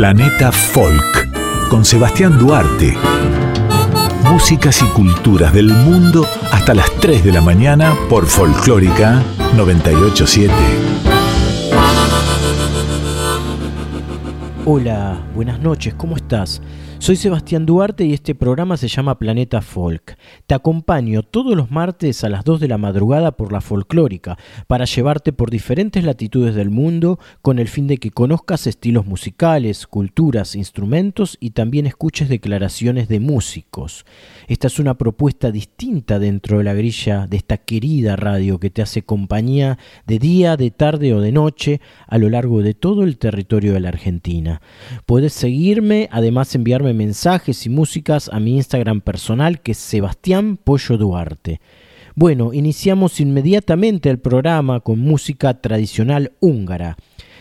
[0.00, 2.96] Planeta Folk con Sebastián Duarte.
[4.30, 9.22] Músicas y culturas del mundo hasta las 3 de la mañana por Folclórica
[9.54, 10.54] 987.
[14.64, 16.62] Hola, buenas noches, ¿cómo estás?
[17.00, 20.18] Soy Sebastián Duarte y este programa se llama Planeta Folk.
[20.46, 24.36] Te acompaño todos los martes a las 2 de la madrugada por la folclórica
[24.66, 29.86] para llevarte por diferentes latitudes del mundo con el fin de que conozcas estilos musicales,
[29.86, 34.04] culturas, instrumentos y también escuches declaraciones de músicos.
[34.46, 38.82] Esta es una propuesta distinta dentro de la grilla de esta querida radio que te
[38.82, 43.16] hace compañía de día, de tarde o de noche a lo largo de todo el
[43.16, 44.60] territorio de la Argentina.
[45.06, 50.96] Puedes seguirme, además enviarme mensajes y músicas a mi Instagram personal que es Sebastián Pollo
[50.98, 51.60] Duarte.
[52.14, 56.96] Bueno, iniciamos inmediatamente el programa con música tradicional húngara.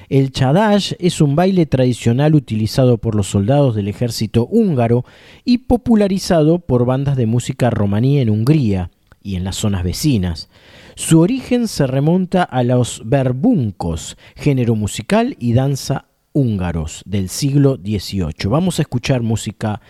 [0.09, 5.05] El chadash es un baile tradicional utilizado por los soldados del ejército húngaro
[5.45, 8.89] y popularizado por bandas de música romaní en Hungría
[9.21, 10.49] y en las zonas vecinas.
[10.95, 16.08] Su origen se remonta a los berbuncos, género musical y danza
[16.39, 18.47] húngaros del siglo XVIII.
[18.49, 19.81] Vamos a escuchar música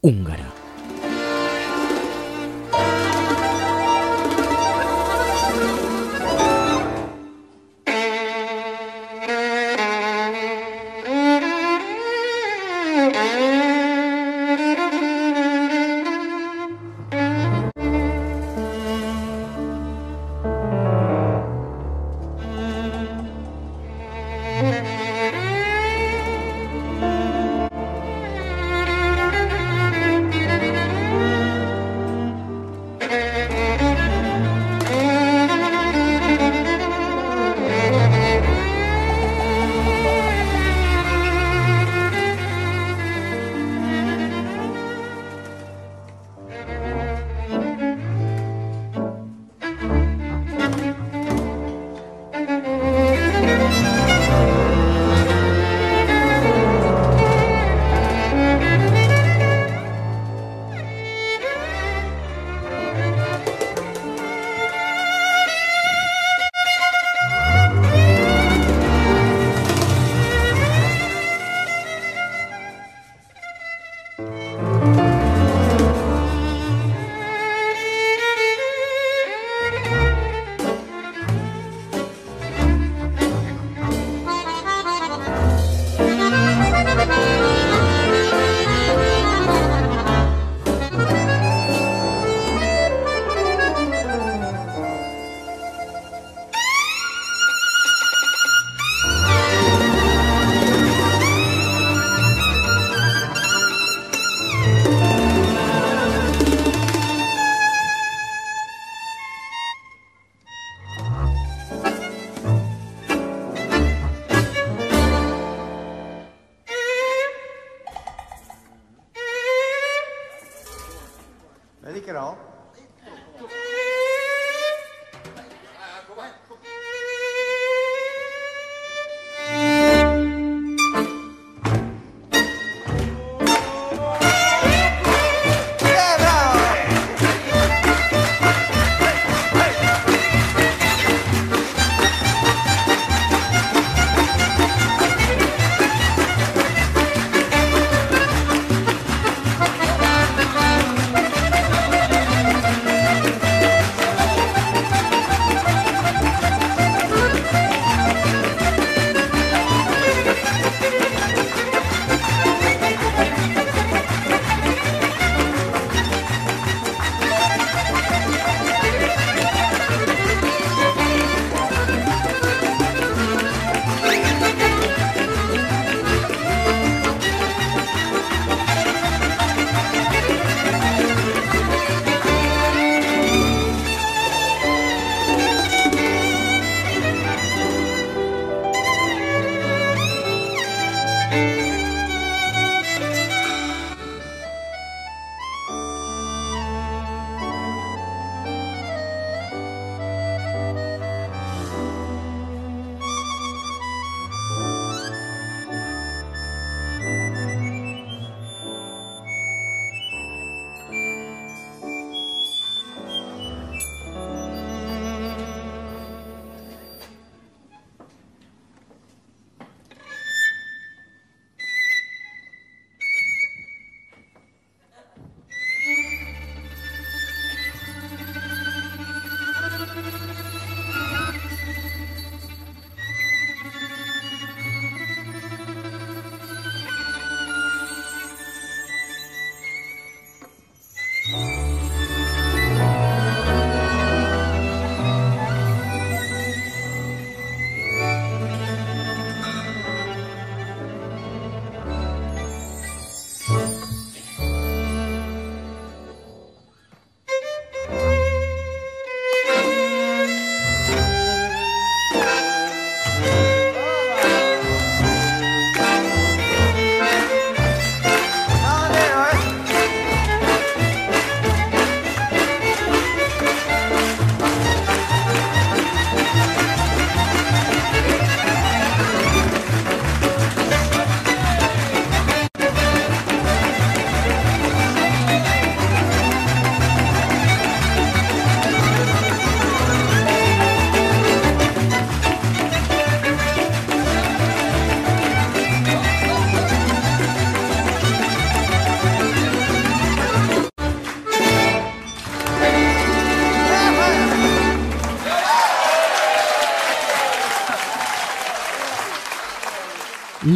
[0.00, 0.69] húngara.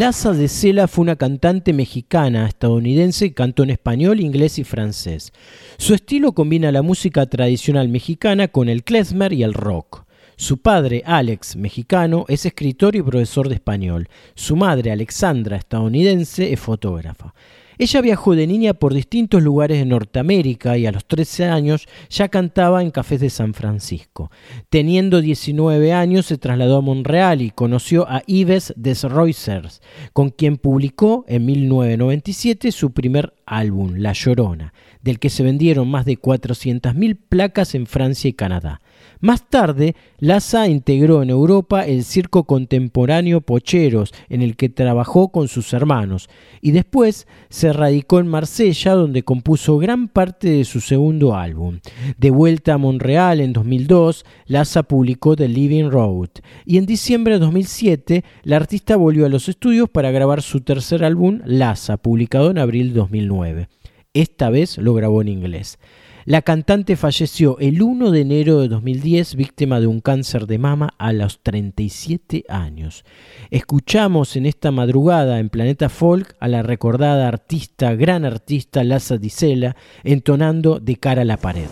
[0.05, 5.33] Laza de Sela fue una cantante mexicana, estadounidense, que cantó en español, inglés y francés.
[5.79, 10.05] Su estilo combina la música tradicional mexicana con el klezmer y el rock.
[10.37, 14.11] Su padre, Alex, mexicano, es escritor y profesor de español.
[14.35, 17.33] Su madre, Alexandra, estadounidense, es fotógrafa.
[17.79, 22.29] Ella viajó de niña por distintos lugares de Norteamérica y a los 13 años ya
[22.29, 24.31] cantaba en cafés de San Francisco.
[24.69, 29.83] Teniendo 19 años se trasladó a Montreal y conoció a Yves Desroisers,
[30.13, 34.73] con quien publicó en 1997 su primer álbum, La Llorona,
[35.03, 38.81] del que se vendieron más de 400.000 placas en Francia y Canadá.
[39.25, 45.49] Más tarde, Laza integró en Europa el circo contemporáneo Pocheros, en el que trabajó con
[45.49, 46.29] sus hermanos,
[46.61, 51.79] y después se radicó en Marsella, donde compuso gran parte de su segundo álbum.
[52.19, 56.29] De vuelta a Montreal en 2002, Laza publicó The Living Road,
[56.67, 61.03] y en diciembre de 2007, la artista volvió a los estudios para grabar su tercer
[61.03, 63.69] álbum, Laza, publicado en abril de 2009.
[64.13, 65.79] Esta vez lo grabó en inglés.
[66.27, 70.95] La cantante falleció el 1 de enero de 2010 víctima de un cáncer de mama
[70.97, 73.05] a los 37 años.
[73.51, 79.77] Escuchamos en esta madrugada en Planeta Folk a la recordada artista, gran artista Laza Disela,
[80.03, 81.69] entonando de cara a la pared.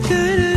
[0.00, 0.47] good.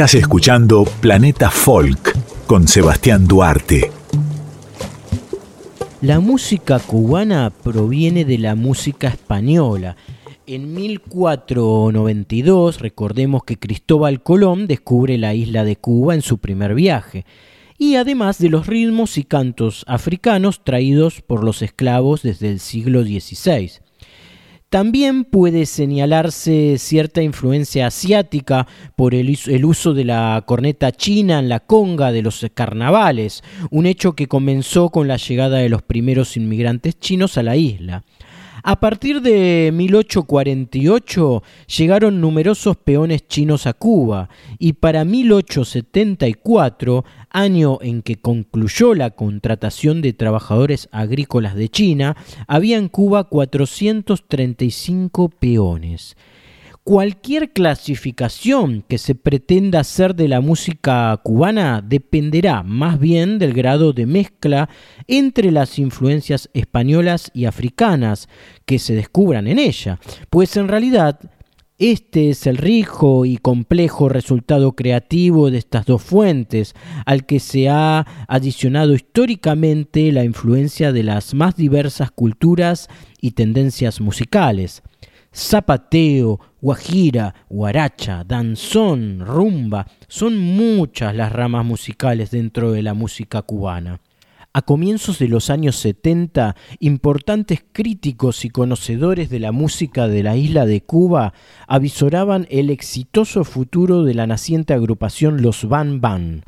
[0.00, 2.16] Estás escuchando Planeta Folk
[2.46, 3.92] con Sebastián Duarte.
[6.00, 9.98] La música cubana proviene de la música española.
[10.46, 17.26] En 1492, recordemos que Cristóbal Colón descubre la isla de Cuba en su primer viaje,
[17.76, 23.02] y además de los ritmos y cantos africanos traídos por los esclavos desde el siglo
[23.02, 23.70] XVI.
[24.70, 31.58] También puede señalarse cierta influencia asiática por el, uso de la corneta china en la
[31.58, 37.00] conga de los carnavales, un hecho que comenzó con la llegada de los primeros inmigrantes
[37.00, 38.04] chinos a la isla.
[38.62, 41.42] A partir de 1848
[41.78, 50.02] llegaron numerosos peones chinos a Cuba y para 1874, año en que concluyó la contratación
[50.02, 56.16] de trabajadores agrícolas de China, había en Cuba 435 peones
[56.84, 63.92] cualquier clasificación que se pretenda hacer de la música cubana dependerá más bien del grado
[63.92, 64.68] de mezcla
[65.06, 68.28] entre las influencias españolas y africanas
[68.64, 69.98] que se descubran en ella,
[70.30, 71.20] pues en realidad
[71.78, 76.74] este es el rico y complejo resultado creativo de estas dos fuentes,
[77.06, 82.88] al que se ha adicionado históricamente la influencia de las más diversas culturas
[83.22, 84.82] y tendencias musicales
[85.32, 94.00] zapateo, guajira, guaracha, danzón, rumba, son muchas las ramas musicales dentro de la música cubana.
[94.52, 100.36] A comienzos de los años 70, importantes críticos y conocedores de la música de la
[100.36, 101.34] isla de Cuba
[101.68, 106.42] avisoraban el exitoso futuro de la naciente agrupación Los Van Van.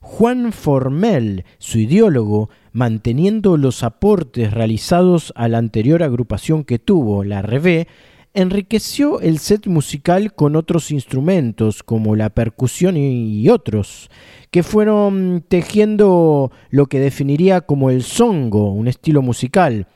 [0.00, 7.42] Juan Formel, su ideólogo, manteniendo los aportes realizados a la anterior agrupación que tuvo, la
[7.42, 7.88] Revé,
[8.34, 14.10] enriqueció el set musical con otros instrumentos como la percusión y otros,
[14.50, 19.86] que fueron tejiendo lo que definiría como el songo, un estilo musical.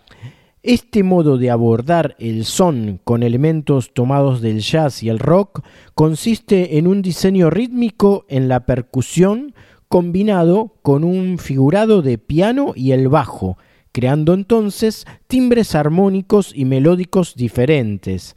[0.63, 5.63] Este modo de abordar el son con elementos tomados del jazz y el rock
[5.95, 9.55] consiste en un diseño rítmico en la percusión
[9.89, 13.57] combinado con un figurado de piano y el bajo,
[13.93, 18.35] creando entonces timbres armónicos y melódicos diferentes.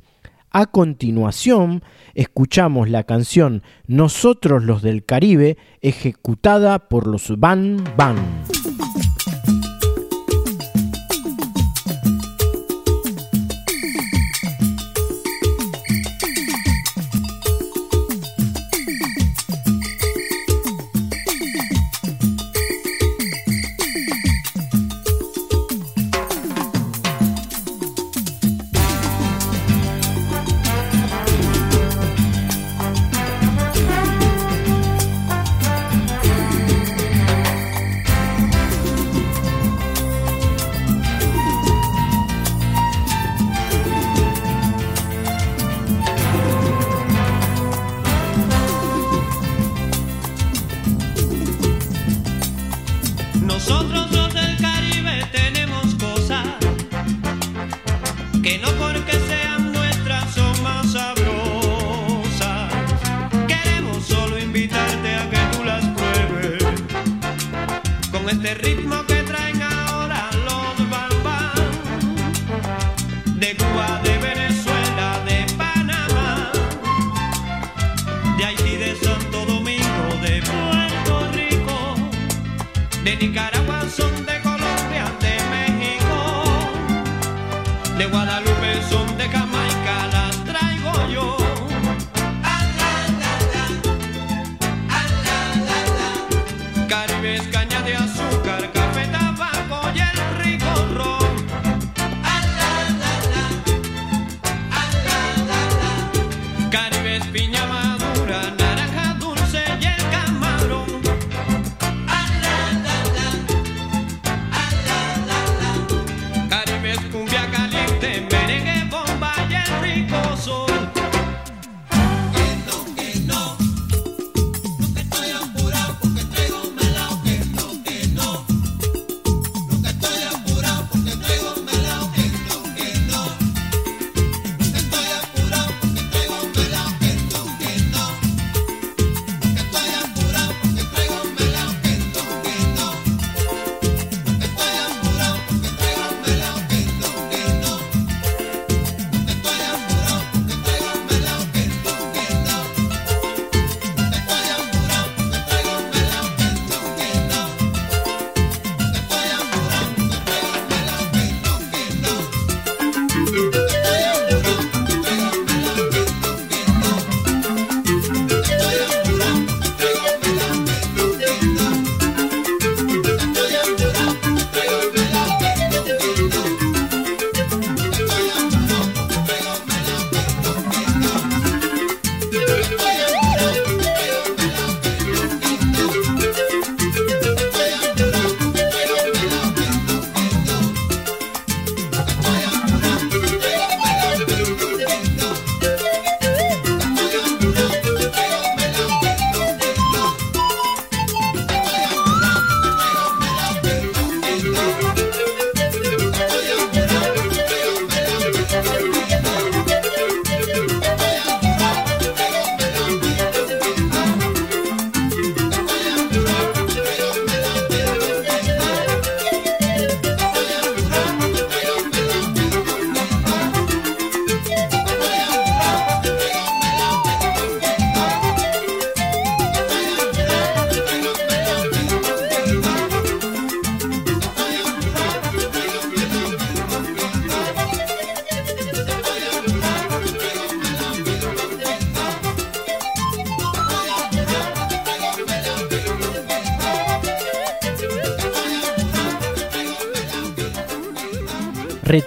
[0.52, 1.82] A continuación,
[2.14, 8.18] escuchamos la canción Nosotros los del Caribe, ejecutada por los Van Van.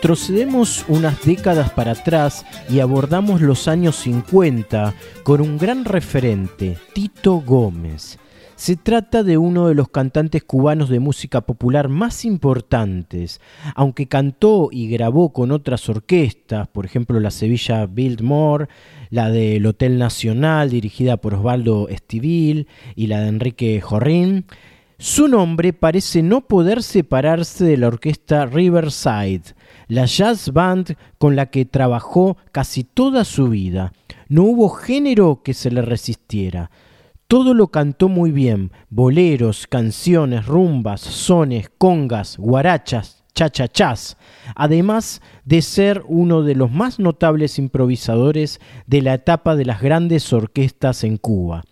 [0.05, 7.37] Retrocedemos unas décadas para atrás y abordamos los años 50 con un gran referente, Tito
[7.41, 8.19] Gómez.
[8.55, 13.41] Se trata de uno de los cantantes cubanos de música popular más importantes,
[13.75, 18.69] aunque cantó y grabó con otras orquestas, por ejemplo la Sevilla Biltmore,
[19.09, 24.45] la del Hotel Nacional dirigida por Osvaldo Estivil y la de Enrique Jorrín.
[24.99, 29.43] Su nombre parece no poder separarse de la orquesta Riverside,
[29.89, 33.93] la jazz band con la que trabajó casi toda su vida.
[34.29, 36.71] No hubo género que se le resistiera.
[37.27, 44.17] Todo lo cantó muy bien, boleros, canciones, rumbas, sones, congas, guarachas, chachachás,
[44.55, 50.33] además de ser uno de los más notables improvisadores de la etapa de las grandes
[50.33, 51.65] orquestas en Cuba.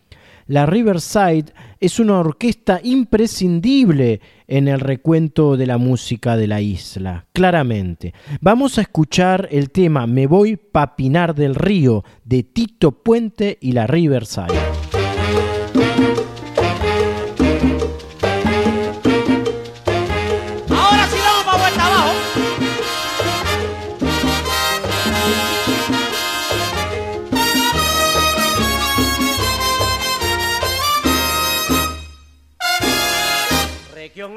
[0.46, 7.26] La Riverside es una orquesta imprescindible en el recuento de la música de la isla,
[7.32, 8.12] claramente.
[8.40, 13.72] Vamos a escuchar el tema Me voy pa' Pinar del Río de Tito Puente y
[13.72, 14.58] la Riverside.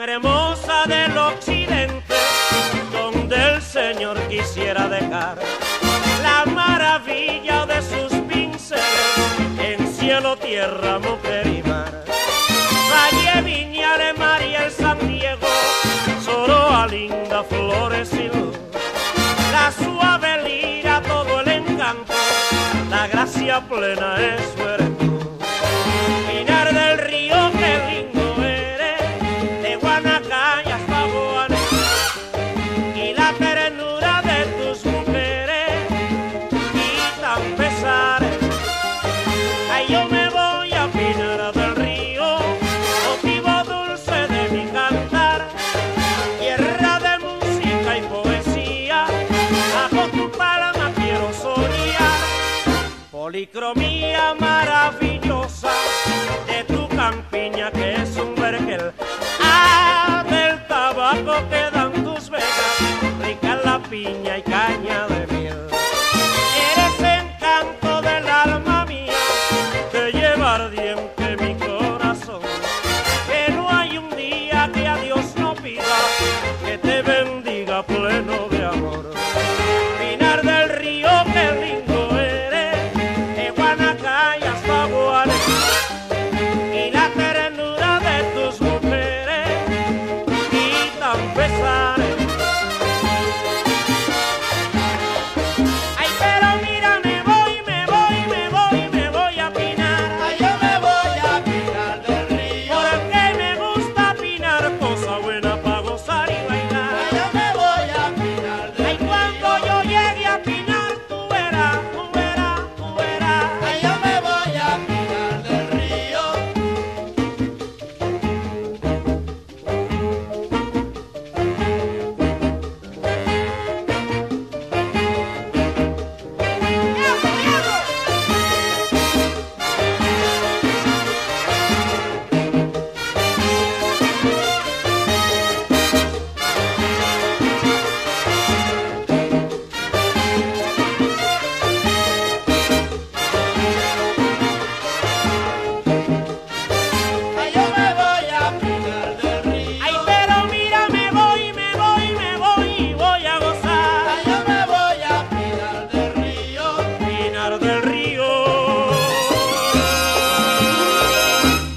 [0.10, 2.16] Hermosa del occidente,
[2.92, 5.38] donde el Señor quisiera dejar
[6.22, 8.84] la maravilla de sus pinceles
[9.60, 12.04] en cielo, tierra, mujer y mar.
[12.92, 15.48] Valle, Viña de María, el San Diego,
[16.24, 18.56] Soroa, linda, flores y luz.
[19.52, 22.14] La suave lira, todo el encanto,
[22.90, 24.55] la gracia plena es
[53.56, 55.72] su policromía maravillosa
[56.46, 58.92] de tu campiña que es un vergel.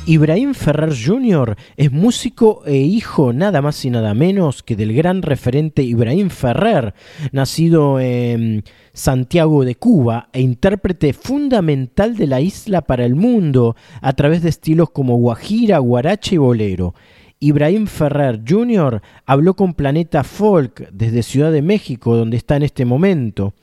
[0.09, 1.55] Ibrahim Ferrer Jr.
[1.77, 6.95] es músico e hijo nada más y nada menos que del gran referente Ibrahim Ferrer,
[7.31, 14.15] nacido en Santiago de Cuba e intérprete fundamental de la isla para el mundo a
[14.15, 16.95] través de estilos como guajira, guarache y bolero.
[17.41, 19.01] Ibrahim Ferrer Jr.
[19.25, 23.55] habló con Planeta Folk desde Ciudad de México, donde está en este momento.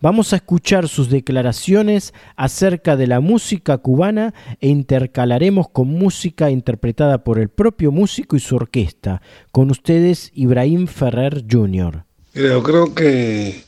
[0.00, 7.24] Vamos a escuchar sus declaraciones acerca de la música cubana e intercalaremos con música interpretada
[7.24, 9.22] por el propio músico y su orquesta.
[9.50, 12.04] Con ustedes, Ibrahim Ferrer Jr.
[12.34, 13.64] yo creo que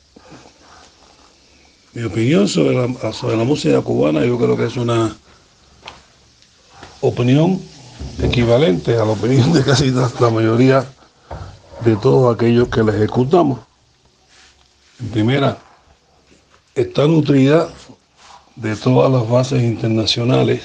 [1.94, 5.16] mi opinión sobre la, sobre la música cubana, yo creo que es una
[7.00, 7.60] opinión
[8.22, 10.86] equivalente a la opinión de casi la mayoría
[11.84, 13.60] de todos aquellos que la ejecutamos.
[15.00, 15.58] En primera,
[16.74, 17.68] está nutrida
[18.56, 20.62] de todas las bases internacionales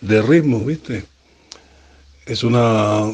[0.00, 1.04] de ritmo, ¿viste?
[2.26, 3.10] Es una...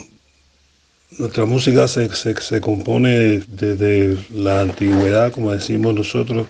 [1.19, 6.49] Nuestra música se, se, compone desde la antigüedad, como decimos nosotros,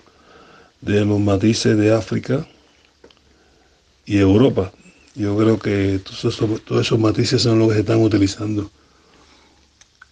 [0.81, 2.45] de los matices de África
[4.05, 4.71] y Europa.
[5.17, 8.69] Yo creo que todos esos, matices son los que se están utilizando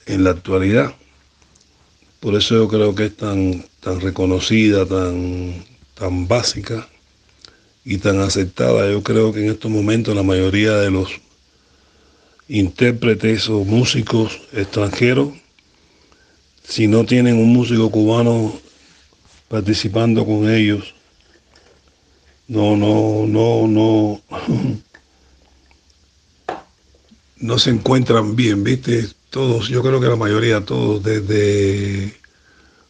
[0.07, 0.95] en la actualidad.
[2.19, 5.63] Por eso yo creo que es tan, tan reconocida, tan,
[5.93, 6.87] tan básica
[7.83, 8.89] y tan aceptada.
[8.89, 11.09] Yo creo que en estos momentos la mayoría de los
[12.47, 15.29] intérpretes o músicos extranjeros,
[16.63, 18.59] si no tienen un músico cubano
[19.49, 20.95] participando con ellos,
[22.47, 24.21] no, no, no, no,
[27.45, 29.07] no se encuentran bien, ¿viste?
[29.29, 32.13] Todos, yo creo que la mayoría, todos, desde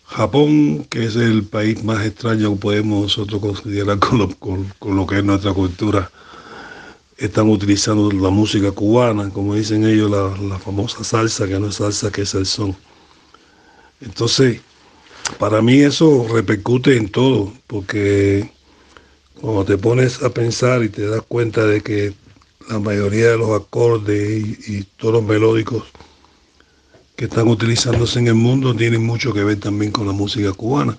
[0.06, 5.06] Japón, que es el país más extraño que podemos nosotros considerar con lo, con, lo
[5.06, 6.10] que es nuestra cultura,
[7.18, 11.76] están utilizando la música cubana, como dicen ellos, la, la, famosa salsa, que no es
[11.76, 12.76] salsa, que es el son.
[14.02, 14.62] Entonces,
[15.40, 18.52] para mí eso repercute en todo, porque
[19.42, 22.14] cuando te pones a pensar y te das cuenta de que
[22.70, 25.84] la mayoría de los acordes y, todos los melódicos
[27.16, 30.98] que están utilizándose en el mundo tienen mucho que ver también con la música cubana.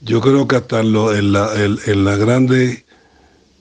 [0.00, 2.84] Yo creo que hasta en, las grandes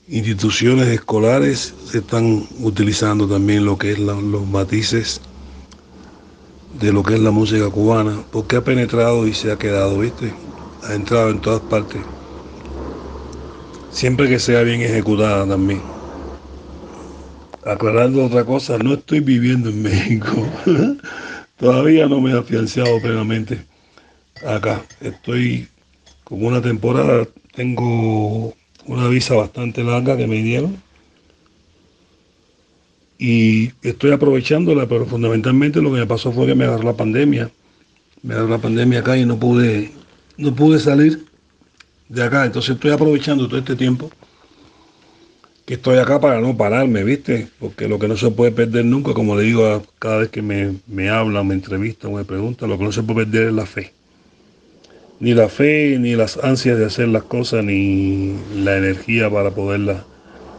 [0.07, 5.21] instituciones escolares se están utilizando también lo que es los matices
[6.79, 10.33] de lo que es la música cubana, porque ha penetrado y se ha quedado, ¿viste?
[10.83, 12.01] Ha entrado en todas partes.
[13.91, 15.96] Siempre que sea bien ejecutada también
[17.67, 20.47] aclarando otra cosa, no estoy viviendo en México.
[21.57, 23.59] Todavía no me he afianzado plenamente
[24.45, 24.83] acá.
[25.01, 25.67] Estoy
[26.23, 28.53] con una temporada, tengo
[28.85, 30.81] una visa bastante larga que me dieron.
[33.19, 37.49] Y estoy aprovechándola, pero fundamentalmente lo que me pasó fue que me agarró la pandemia.
[38.21, 39.91] Me agarró la pandemia acá y no pude,
[40.37, 41.25] no pude salir
[42.09, 42.45] de acá.
[42.45, 44.11] Entonces estoy aprovechando todo este tiempo
[45.67, 47.49] que estoy acá para no pararme, ¿viste?
[47.59, 50.41] Porque lo que no se puede perder nunca, como le digo a cada vez que
[50.41, 53.65] me, me hablan, me entrevistan me preguntan, lo que no se puede perder es la
[53.65, 53.91] fe.
[55.19, 60.03] Ni la fe, ni las ansias de hacer las cosas, ni la energía para poderlas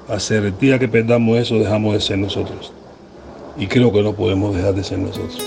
[0.08, 0.44] hacer.
[0.44, 2.70] El día que perdamos eso, dejamos de ser nosotros.
[3.56, 5.42] Y creo que no podemos dejar de ser nosotros.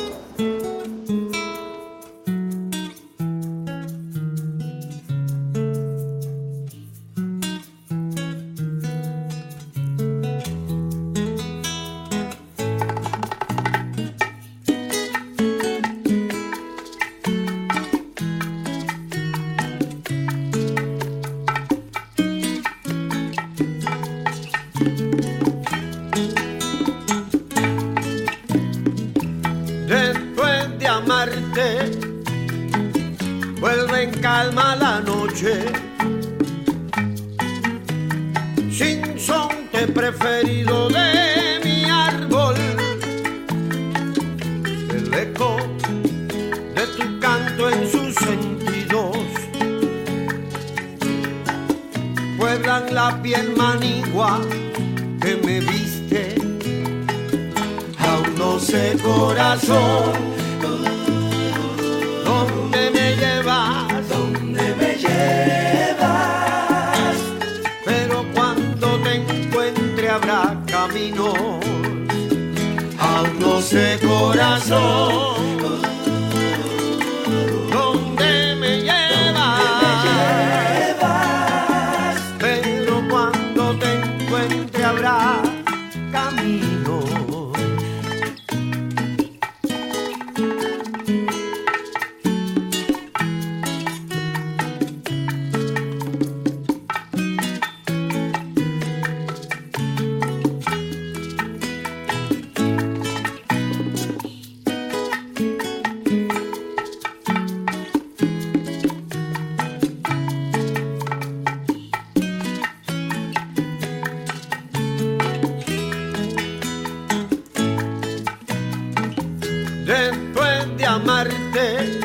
[121.22, 122.00] amarte,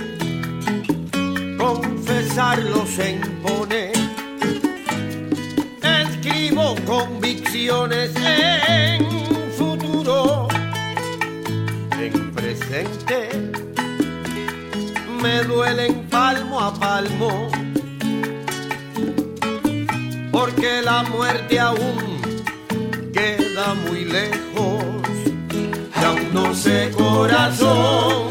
[1.56, 3.92] confesarlo se impone.
[5.82, 9.06] Escribo convicciones en
[9.56, 10.48] futuro,
[11.98, 13.28] en presente.
[15.22, 17.48] Me duelen palmo a palmo,
[20.30, 22.20] porque la muerte aún
[23.12, 24.84] queda muy lejos.
[26.00, 28.25] Ya aún no sé corazón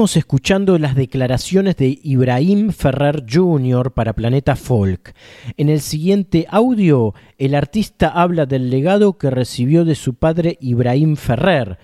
[0.00, 3.92] Escuchando las declaraciones de Ibrahim Ferrer Jr.
[3.92, 5.14] para Planeta Folk.
[5.58, 11.16] En el siguiente audio, el artista habla del legado que recibió de su padre Ibrahim
[11.16, 11.78] Ferrer.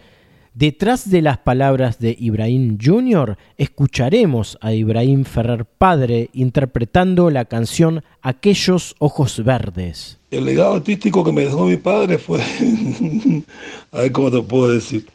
[0.55, 8.03] Detrás de las palabras de Ibrahim Jr., escucharemos a Ibrahim Ferrer padre interpretando la canción
[8.23, 10.19] Aquellos Ojos Verdes.
[10.31, 12.41] El legado artístico que me dejó mi padre fue,
[13.93, 15.07] a ver cómo te puedo decir.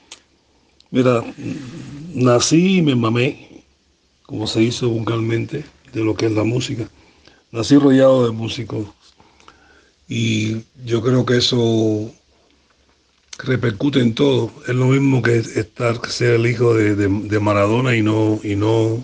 [0.92, 1.24] Mira,
[2.14, 3.64] nací y me mamé,
[4.24, 6.90] como se hizo vulgarmente, de lo que es la música.
[7.52, 8.88] Nací rodeado de músicos
[10.08, 12.12] y yo creo que eso
[13.44, 14.52] repercute en todo.
[14.68, 18.56] Es lo mismo que estar, ser el hijo de, de- de Maradona y no, y
[18.56, 19.04] no,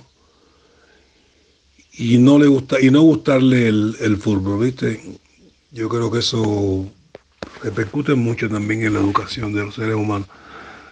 [1.98, 5.02] y no le gusta, y no gustarle el, el fútbol, ¿viste?
[5.72, 6.88] Yo creo que eso
[7.62, 10.30] repercute mucho también en la educación de los seres humanos.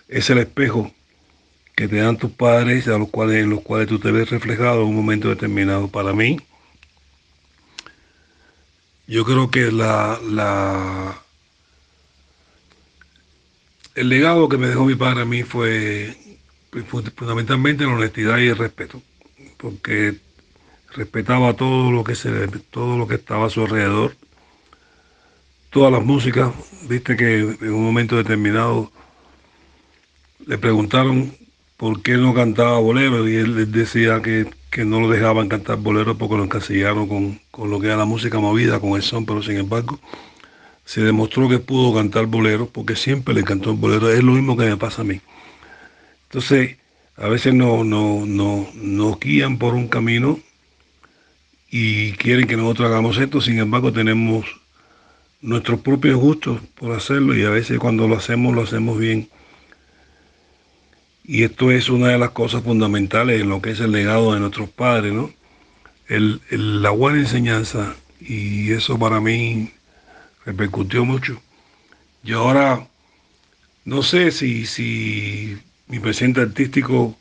[0.08, 0.92] Es el espejo
[1.76, 4.82] que te dan tus padres, a los cuales, en los cuales tú te ves reflejado
[4.82, 5.88] en un momento determinado.
[5.90, 6.38] Para mí,
[9.08, 11.22] yo creo que la, la,
[13.96, 16.16] el legado que me dejó mi padre a mí fue,
[16.88, 19.02] fundamentalmente la honestidad y el respeto,
[19.58, 20.16] porque
[20.94, 24.16] respetaba todo lo que se todo lo que estaba a su alrededor,
[25.70, 26.54] todas las músicas,
[26.88, 28.92] viste que en un momento determinado
[30.46, 31.34] le preguntaron
[31.78, 36.18] por qué no cantaba bolero y él decía que, que no lo dejaban cantar bolero
[36.18, 39.42] porque lo encasillaron con, con lo que era la música movida, con el son, pero
[39.42, 40.00] sin embargo
[40.86, 44.56] se demostró que pudo cantar bolero porque siempre le cantó el bolero, es lo mismo
[44.56, 45.20] que me pasa a mí.
[46.30, 46.78] Entonces,
[47.18, 50.40] a veces no, no, no, nos guían por un camino
[51.70, 54.46] y quieren que nosotros hagamos esto, sin embargo tenemos
[55.42, 59.30] nuestros propios gustos por hacerlo y a veces cuando lo hacemos lo hacemos bien.
[61.28, 64.40] Y esto es una de las cosas fundamentales en lo que es el legado de
[64.40, 65.32] nuestros padres, ¿no?
[66.08, 69.72] El, la buena enseñanza y eso para mí
[70.46, 71.42] repercutió mucho.
[72.24, 72.88] Yo ahora
[73.86, 75.58] no sé si, si
[75.88, 77.18] mi presente artístico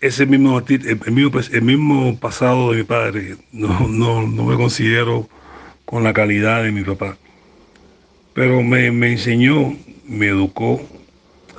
[0.00, 3.36] es el mismo, el, mismo, el mismo pasado de mi padre.
[3.52, 5.28] No, no, no me considero
[5.86, 7.16] con la calidad de mi papá.
[8.34, 10.80] pero me, me enseñó, me educó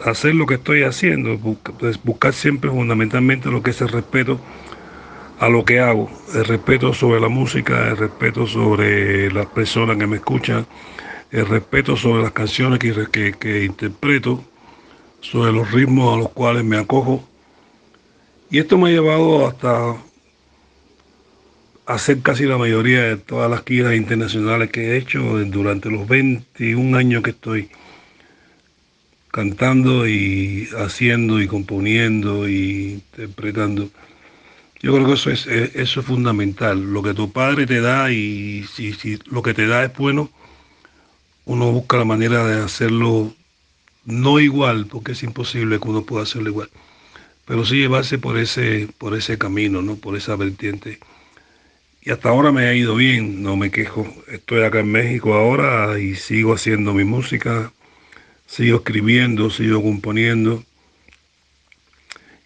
[0.03, 1.37] hacer lo que estoy haciendo,
[1.79, 4.39] pues, buscar siempre fundamentalmente lo que es el respeto
[5.39, 10.07] a lo que hago, el respeto sobre la música, el respeto sobre las personas que
[10.07, 10.65] me escuchan,
[11.31, 14.43] el respeto sobre las canciones que- que interpreto,
[15.21, 17.27] sobre los ritmos a los cuales me acojo.
[18.51, 19.95] Y esto me ha llevado hasta
[21.85, 26.95] hacer casi la mayoría de todas las giras internacionales que he hecho durante los 21
[26.95, 27.69] años que estoy
[29.33, 33.89] cantando y haciendo y componiendo y interpretando.
[34.79, 36.93] Yo creo que eso es, eh, eso es fundamental.
[36.93, 40.29] Lo que tu padre te da y si, si lo que te da es bueno,
[41.45, 43.33] uno busca la manera de hacerlo
[44.05, 46.69] no igual, porque es imposible que uno pueda hacerlo igual,
[47.45, 49.95] pero sí llevarse por ese, por ese camino, ¿no?
[49.95, 50.99] por esa vertiente.
[52.03, 54.05] Y hasta ahora me ha ido bien, no me quejo.
[54.27, 57.71] Estoy acá en México ahora y sigo haciendo mi música,
[58.45, 60.63] sigo escribiendo, sigo componiendo.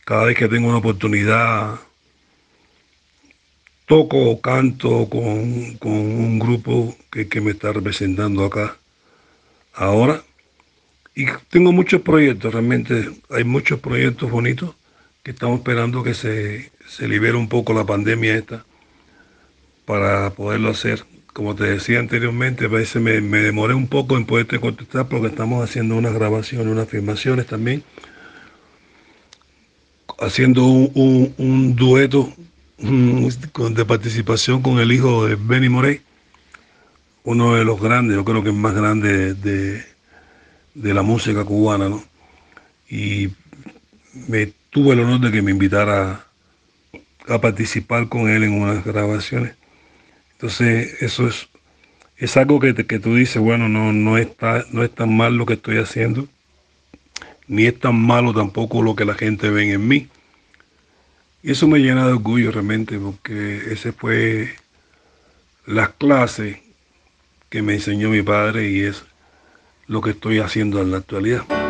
[0.05, 1.79] Cada vez que tengo una oportunidad,
[3.85, 8.77] toco o canto con, con un grupo que, que me está representando acá
[9.73, 10.23] ahora.
[11.15, 14.75] Y tengo muchos proyectos, realmente hay muchos proyectos bonitos
[15.23, 18.65] que estamos esperando que se, se libere un poco la pandemia esta
[19.85, 21.05] para poderlo hacer.
[21.37, 25.27] Como te decía anteriormente, a veces me, me demoré un poco en poderte contestar porque
[25.27, 27.83] estamos haciendo unas grabaciones, unas filmaciones también,
[30.19, 32.31] haciendo un, un- dueto
[32.77, 36.01] de participación con el hijo de Benny Morey,
[37.23, 39.83] uno de los grandes, yo creo que es más grande de,
[40.75, 42.03] de la música cubana, ¿no?
[42.89, 43.29] Y
[44.29, 46.25] me tuve el honor de que me invitara
[47.27, 49.53] a participar con él en unas grabaciones.
[50.37, 51.49] Entonces, eso es,
[52.15, 55.47] es algo que, que tú dices, bueno, no, no, está, no es tan mal lo
[55.47, 56.27] que estoy haciendo,
[57.47, 60.07] ni es tan malo tampoco lo que la gente ve en mí.
[61.41, 64.53] Y eso me llena de orgullo realmente, porque ese fue
[65.65, 66.57] las clases
[67.49, 69.05] que me enseñó mi padre y es
[69.87, 71.66] lo que estoy haciendo en la actualidad.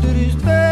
[0.00, 0.67] Tristeza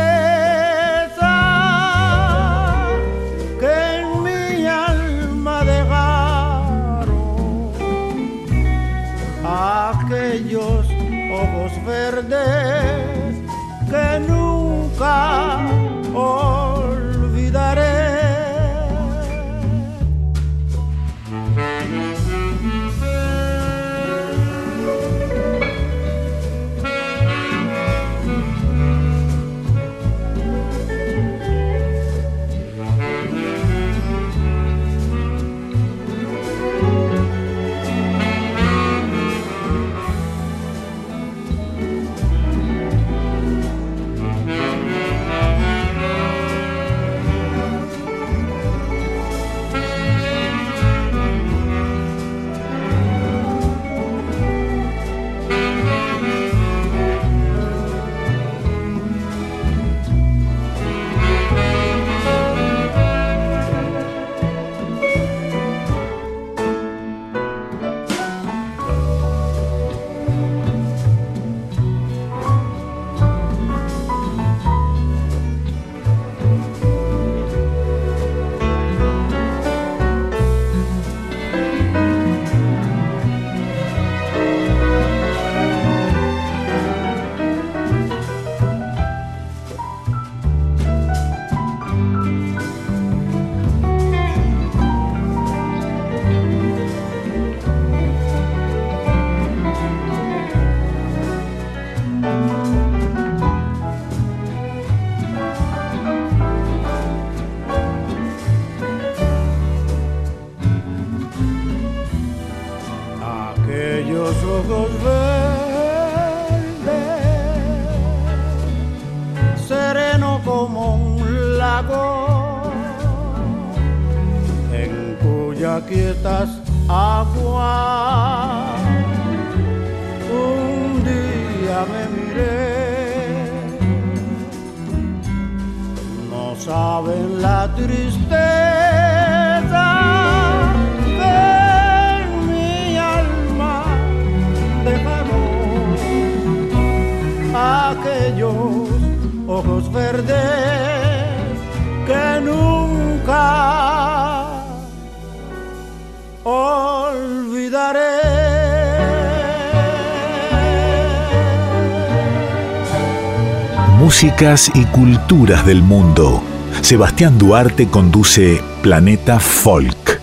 [164.39, 166.43] Y culturas del mundo.
[166.83, 170.21] Sebastián Duarte conduce Planeta Folk.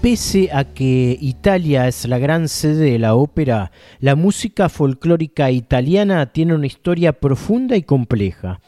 [0.00, 6.26] Pese a que Italia es la gran sede de la ópera, la música folclórica italiana
[6.26, 8.60] tiene una historia profunda y compleja.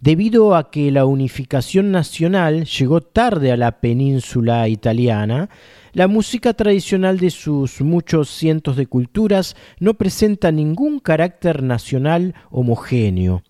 [0.00, 5.50] Debido a que la unificación nacional llegó tarde a la península italiana,
[5.92, 13.42] la música tradicional de sus muchos cientos de culturas no presenta ningún carácter nacional homogéneo.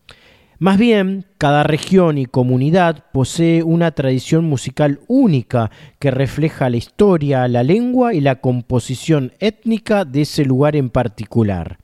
[0.58, 7.46] Más bien, cada región y comunidad posee una tradición musical única que refleja la historia,
[7.46, 11.78] la lengua y la composición étnica de ese lugar en particular.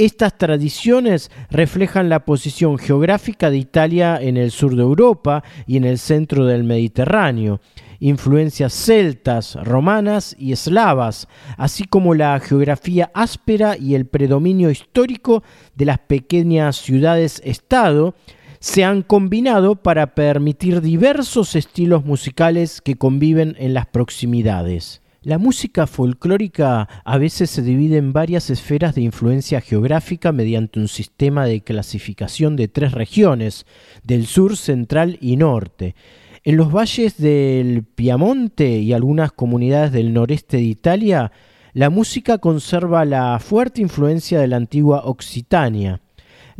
[0.00, 5.84] Estas tradiciones reflejan la posición geográfica de Italia en el sur de Europa y en
[5.84, 7.60] el centro del Mediterráneo,
[7.98, 11.28] influencias celtas, romanas y eslavas,
[11.58, 15.42] así como la geografía áspera y el predominio histórico
[15.74, 18.14] de las pequeñas ciudades-estado,
[18.58, 25.02] se han combinado para permitir diversos estilos musicales que conviven en las proximidades.
[25.22, 30.88] La música folclórica a veces se divide en varias esferas de influencia geográfica mediante un
[30.88, 33.66] sistema de clasificación de tres regiones,
[34.02, 35.94] del sur, central y norte.
[36.42, 41.32] En los valles del Piamonte y algunas comunidades del noreste de Italia,
[41.74, 46.00] la música conserva la fuerte influencia de la antigua Occitania.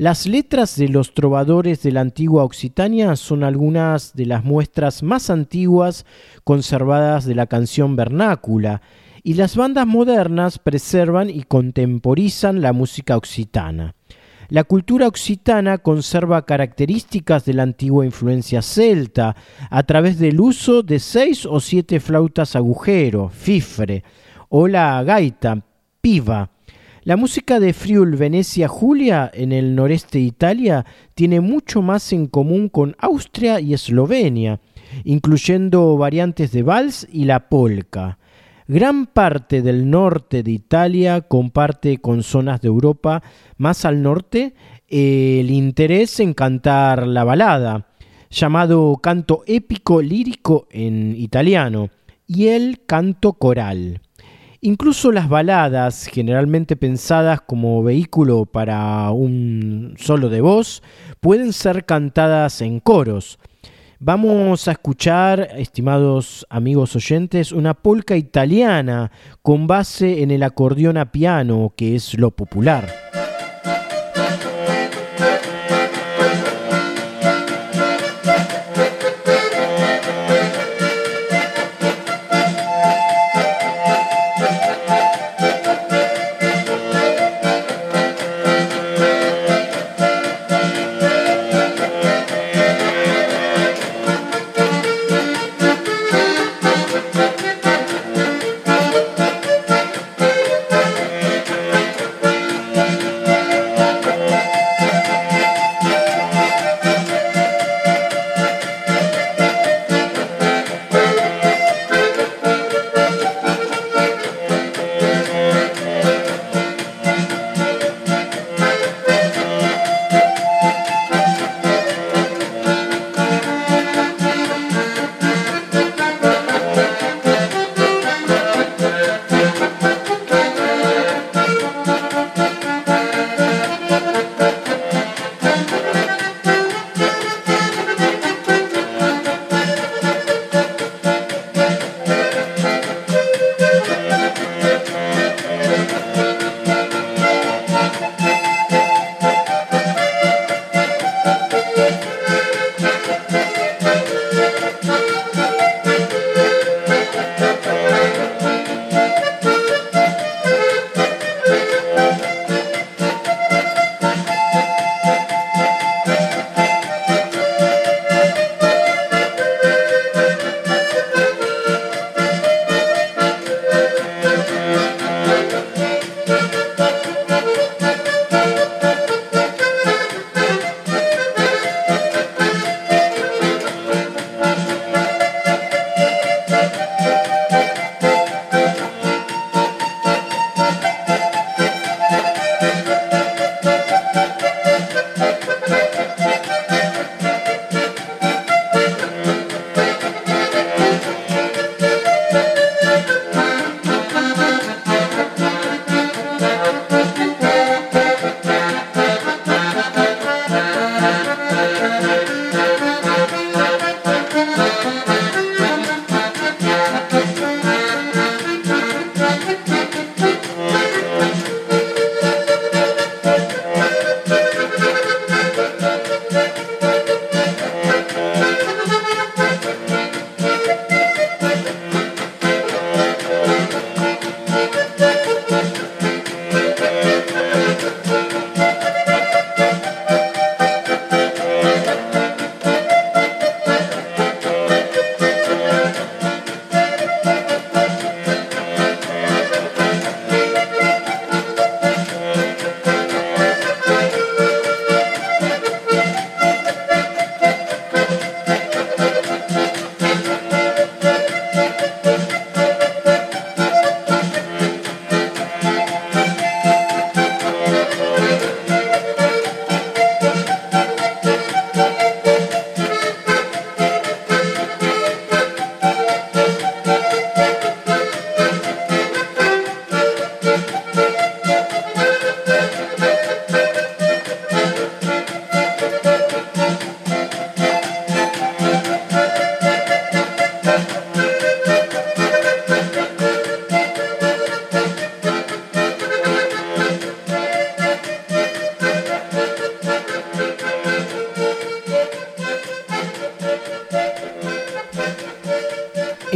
[0.00, 5.28] Las letras de los trovadores de la antigua Occitania son algunas de las muestras más
[5.28, 6.06] antiguas
[6.42, 8.80] conservadas de la canción vernácula,
[9.22, 13.94] y las bandas modernas preservan y contemporizan la música occitana.
[14.48, 19.36] La cultura occitana conserva características de la antigua influencia celta
[19.68, 24.02] a través del uso de seis o siete flautas agujero, fifre,
[24.48, 25.62] o la gaita,
[26.00, 26.48] piva.
[27.02, 30.84] La música de Friul, Venecia, Julia, en el noreste de Italia,
[31.14, 34.60] tiene mucho más en común con Austria y Eslovenia,
[35.04, 38.18] incluyendo variantes de vals y la polka.
[38.68, 43.22] Gran parte del norte de Italia comparte con zonas de Europa
[43.56, 44.52] más al norte
[44.86, 47.86] el interés en cantar la balada,
[48.28, 51.88] llamado canto épico lírico en italiano,
[52.26, 54.02] y el canto coral.
[54.62, 60.82] Incluso las baladas, generalmente pensadas como vehículo para un solo de voz,
[61.20, 63.38] pueden ser cantadas en coros.
[64.00, 71.10] Vamos a escuchar, estimados amigos oyentes, una polca italiana con base en el acordeón a
[71.10, 72.86] piano, que es lo popular.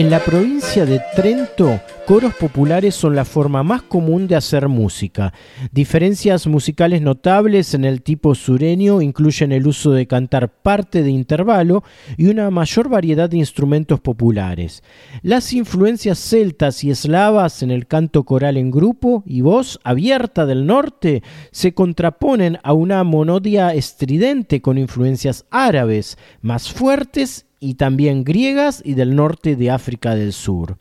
[0.03, 5.33] La provincia de Trento, coros populares son la forma más común de hacer música.
[5.71, 11.85] Diferencias musicales notables en el tipo sureño incluyen el uso de cantar parte de intervalo
[12.17, 14.83] y una mayor variedad de instrumentos populares.
[15.23, 20.67] Las influencias celtas y eslavas en el canto coral en grupo y voz abierta del
[20.67, 21.23] norte
[21.53, 28.93] se contraponen a una monodia estridente con influencias árabes más fuertes y también griegas y
[28.93, 30.77] del norte de África del Sur.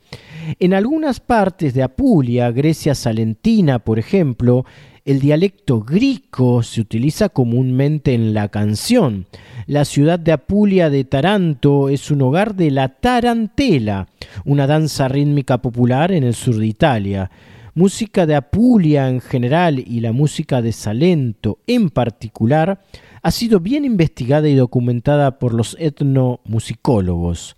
[0.60, 4.66] En algunas partes de Apulia, Grecia Salentina, por ejemplo,
[5.06, 9.28] el dialecto griego se utiliza comúnmente en la canción.
[9.66, 14.10] La ciudad de Apulia de Taranto es un hogar de la tarantela,
[14.44, 17.32] una danza rítmica popular en el sur de Italia.
[17.76, 22.82] Música de Apulia en general y la música de Salento en particular
[23.24, 27.56] ha sido bien investigada y documentada por los etnomusicólogos.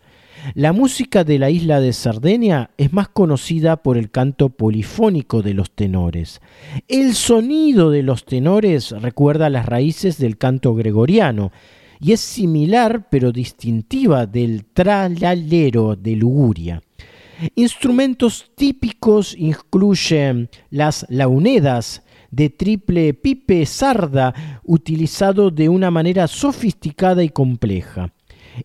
[0.53, 5.55] La música de la isla de Sardenia es más conocida por el canto polifónico de
[5.55, 6.39] los tenores.
[6.87, 11.51] El sonido de los tenores recuerda las raíces del canto gregoriano
[11.99, 16.83] y es similar pero distintiva del tralalero de Luguria.
[17.55, 22.03] Instrumentos típicos incluyen las launedas,
[22.35, 24.33] de triple pipe sarda
[24.63, 28.11] utilizado de una manera sofisticada y compleja.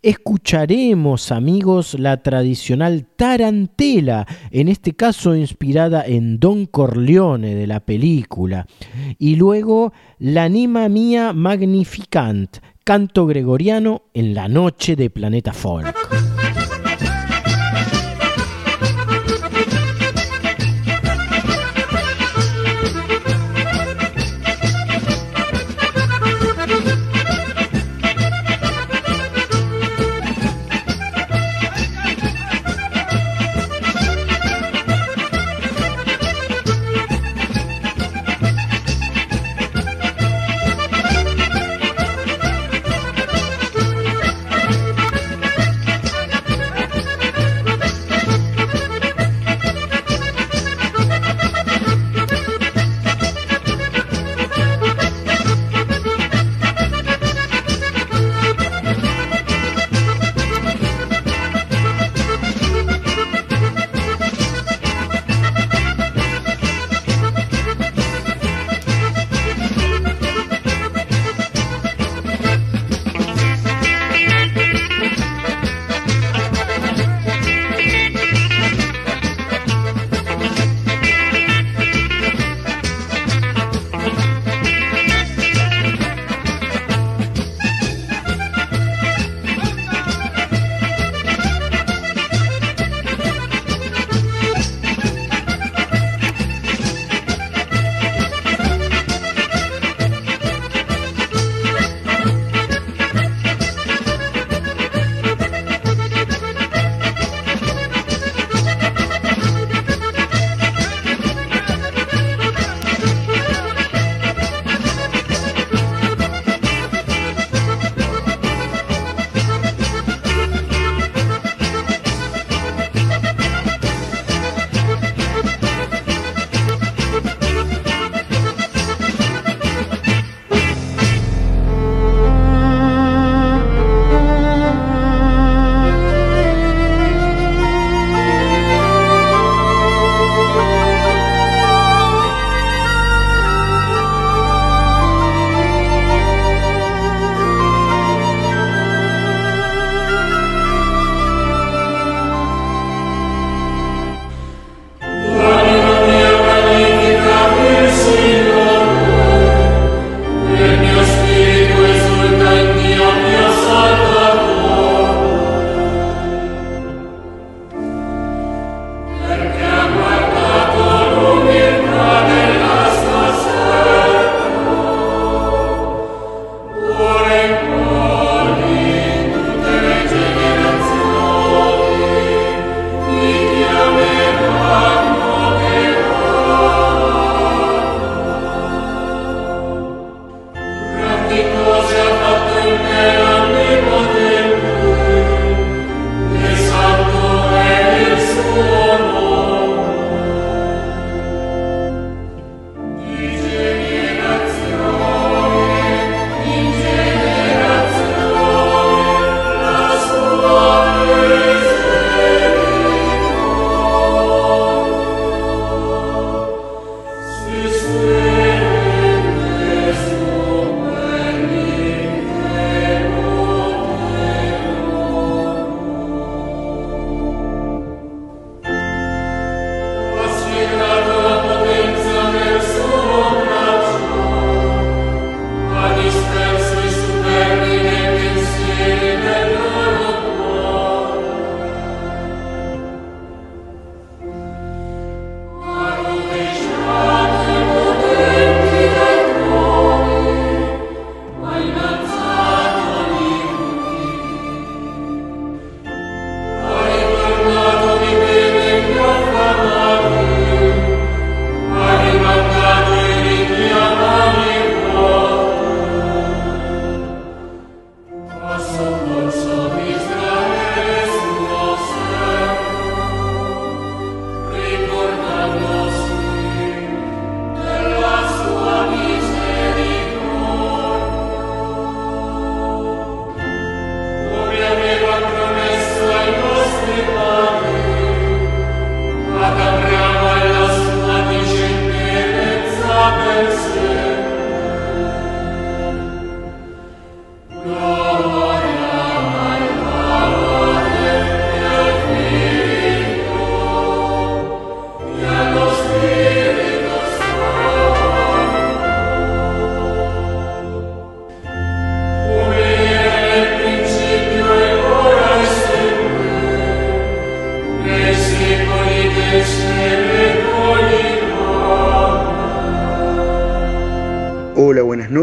[0.03, 8.66] Escucharemos, amigos, la tradicional tarantela, en este caso inspirada en Don Corleone de la película,
[9.18, 15.95] y luego la Anima Mía Magnificant, canto gregoriano en la noche de Planeta Folk.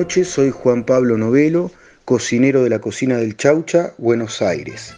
[0.08, 1.70] Noches, soy Juan Pablo Novelo,
[2.06, 4.94] cocinero de la cocina del Chaucha, Buenos Aires.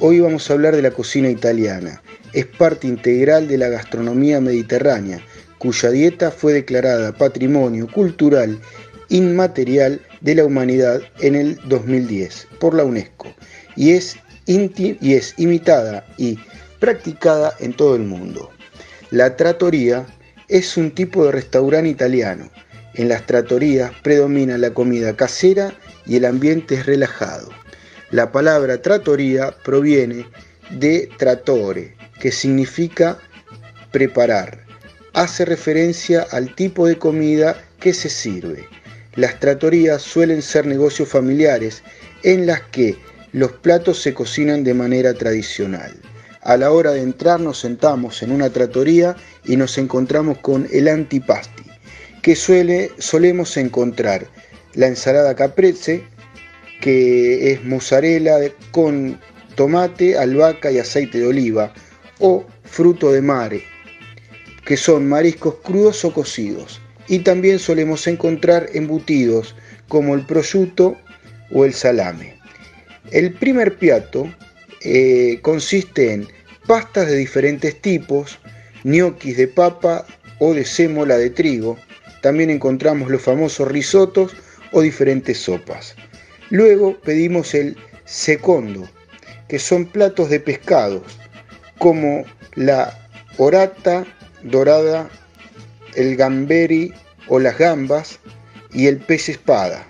[0.00, 2.02] Hoy vamos a hablar de la cocina italiana.
[2.34, 5.18] Es parte integral de la gastronomía mediterránea,
[5.56, 8.60] cuya dieta fue declarada Patrimonio Cultural
[9.08, 13.34] Inmaterial de la Humanidad en el 2010 por la UNESCO
[13.76, 16.38] y es, y es imitada y
[16.80, 18.50] practicada en todo el mundo.
[19.10, 20.04] La trattoria
[20.48, 22.50] es un tipo de restaurante italiano.
[22.98, 25.72] En las trattorias predomina la comida casera
[26.04, 27.48] y el ambiente es relajado.
[28.10, 30.26] La palabra trattoria proviene
[30.70, 33.20] de trattore, que significa
[33.92, 34.64] preparar.
[35.14, 38.66] Hace referencia al tipo de comida que se sirve.
[39.14, 41.84] Las trattorías suelen ser negocios familiares
[42.24, 42.96] en las que
[43.30, 45.94] los platos se cocinan de manera tradicional.
[46.42, 50.88] A la hora de entrar nos sentamos en una trattoria y nos encontramos con el
[50.88, 51.67] antipasti,
[52.28, 54.26] que suele, solemos encontrar
[54.74, 56.04] la ensalada caprese,
[56.82, 58.36] que es mozzarella
[58.70, 59.18] con
[59.54, 61.72] tomate, albahaca y aceite de oliva,
[62.18, 63.62] o fruto de mare,
[64.66, 66.82] que son mariscos crudos o cocidos.
[67.06, 69.54] Y también solemos encontrar embutidos
[69.88, 70.98] como el prosciutto
[71.50, 72.34] o el salame.
[73.10, 74.30] El primer plato
[74.82, 76.28] eh, consiste en
[76.66, 78.38] pastas de diferentes tipos,
[78.84, 80.04] gnocchis de papa
[80.40, 81.78] o de sémola de trigo.
[82.22, 84.34] También encontramos los famosos risotos
[84.72, 85.94] o diferentes sopas.
[86.50, 88.88] Luego pedimos el secondo,
[89.48, 91.02] que son platos de pescados,
[91.78, 92.98] como la
[93.36, 94.06] orata
[94.42, 95.08] dorada,
[95.94, 96.92] el gamberi
[97.28, 98.18] o las gambas
[98.72, 99.86] y el pez espada.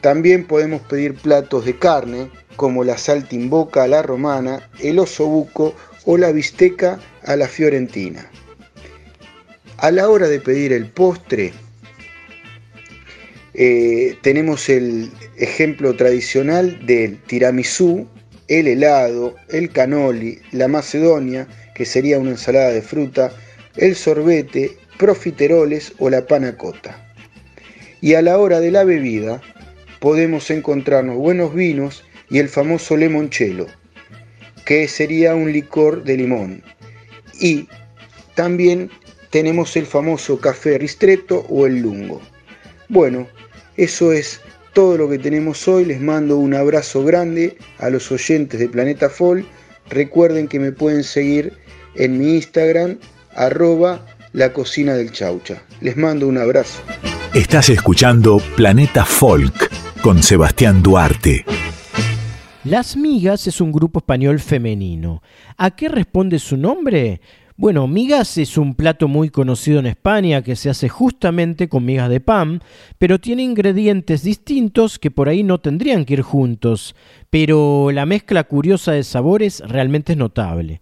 [0.00, 5.74] También podemos pedir platos de carne como la saltimboca a la romana, el osobuco
[6.04, 8.29] o la bisteca a la fiorentina.
[9.80, 11.54] A la hora de pedir el postre,
[13.54, 18.06] eh, tenemos el ejemplo tradicional del tiramisú,
[18.48, 23.32] el helado, el canoli, la macedonia, que sería una ensalada de fruta,
[23.76, 27.14] el sorbete, profiteroles o la panacota.
[28.02, 29.40] Y a la hora de la bebida
[29.98, 33.66] podemos encontrarnos buenos vinos y el famoso limoncello,
[34.66, 36.62] que sería un licor de limón.
[37.40, 37.66] Y
[38.34, 38.90] también
[39.30, 42.20] tenemos el famoso café ristretto o el lungo.
[42.88, 43.28] Bueno,
[43.76, 44.40] eso es
[44.72, 45.84] todo lo que tenemos hoy.
[45.84, 49.46] Les mando un abrazo grande a los oyentes de Planeta Folk.
[49.88, 51.54] Recuerden que me pueden seguir
[51.94, 52.98] en mi Instagram,
[53.34, 55.62] arroba la cocina del chaucha.
[55.80, 56.80] Les mando un abrazo.
[57.34, 59.70] Estás escuchando Planeta Folk
[60.02, 61.44] con Sebastián Duarte.
[62.64, 65.22] Las Migas es un grupo español femenino.
[65.56, 67.20] ¿A qué responde su nombre?
[67.60, 72.08] Bueno, migas es un plato muy conocido en España que se hace justamente con migas
[72.08, 72.62] de pan,
[72.96, 76.96] pero tiene ingredientes distintos que por ahí no tendrían que ir juntos,
[77.28, 80.80] pero la mezcla curiosa de sabores realmente es notable.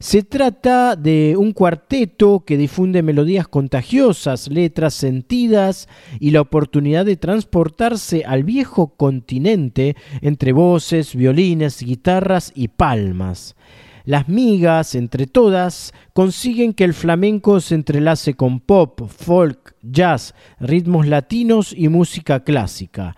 [0.00, 5.88] Se trata de un cuarteto que difunde melodías contagiosas, letras sentidas
[6.20, 13.56] y la oportunidad de transportarse al viejo continente entre voces, violines, guitarras y palmas.
[14.04, 21.06] Las migas, entre todas, consiguen que el flamenco se entrelace con pop, folk, jazz, ritmos
[21.06, 23.16] latinos y música clásica.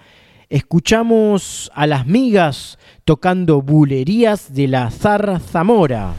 [0.48, 6.14] Escuchamos a las migas tocando bulerías de la Zarra Zamora.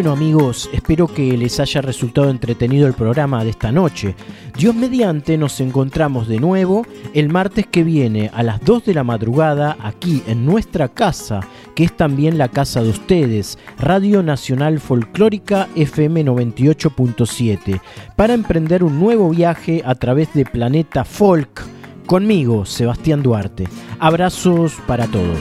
[0.00, 4.14] Bueno amigos, espero que les haya resultado entretenido el programa de esta noche.
[4.56, 9.04] Dios mediante nos encontramos de nuevo el martes que viene a las 2 de la
[9.04, 11.40] madrugada aquí en nuestra casa,
[11.74, 17.82] que es también la casa de ustedes, Radio Nacional Folclórica FM 98.7,
[18.16, 21.62] para emprender un nuevo viaje a través de Planeta Folk.
[22.06, 23.68] Conmigo, Sebastián Duarte.
[23.98, 25.40] Abrazos para todos.